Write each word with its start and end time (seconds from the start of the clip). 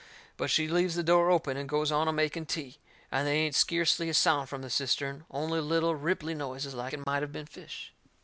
But 0.35 0.49
she 0.49 0.67
leaves 0.67 0.95
the 0.95 1.03
door 1.03 1.29
open 1.29 1.57
and 1.57 1.69
goes 1.69 1.91
on 1.91 2.07
a 2.07 2.11
making 2.11 2.47
tea, 2.47 2.79
and 3.11 3.27
they 3.27 3.37
ain't 3.37 3.53
skeercly 3.53 4.09
a 4.09 4.15
sound 4.15 4.49
from 4.49 4.63
that 4.63 4.71
cistern, 4.71 5.25
only 5.29 5.59
little, 5.59 5.93
ripply 5.93 6.33
noises 6.33 6.73
like 6.73 6.93
it 6.93 7.05
might 7.05 7.21
have 7.21 7.31
been 7.31 7.45
fish. 7.45 7.93